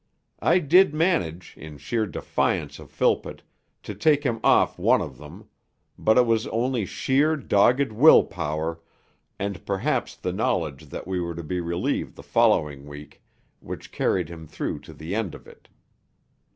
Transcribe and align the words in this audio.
I 0.39 0.57
did 0.57 0.95
manage, 0.95 1.53
in 1.55 1.77
sheer 1.77 2.07
defiance 2.07 2.79
of 2.79 2.89
Philpott, 2.89 3.43
to 3.83 3.93
take 3.93 4.23
him 4.23 4.39
off 4.43 4.79
one 4.79 4.99
of 4.99 5.19
them; 5.19 5.47
but 5.95 6.17
it 6.17 6.25
was 6.25 6.47
only 6.47 6.87
sheer 6.87 7.35
dogged 7.37 7.91
will 7.91 8.23
power, 8.23 8.81
and 9.37 9.63
perhaps 9.63 10.15
the 10.15 10.33
knowledge 10.33 10.85
that 10.87 11.05
we 11.05 11.21
were 11.21 11.35
to 11.35 11.43
be 11.43 11.61
relieved 11.61 12.15
the 12.15 12.23
following 12.23 12.87
week, 12.87 13.21
which 13.59 13.91
carried 13.91 14.27
him 14.29 14.47
through 14.47 14.79
to 14.89 14.93
the 14.95 15.13
end 15.13 15.35
of 15.35 15.45
it.... 15.45 15.67